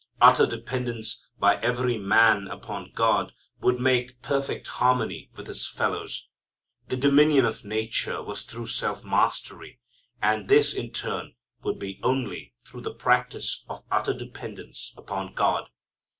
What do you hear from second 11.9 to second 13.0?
only through the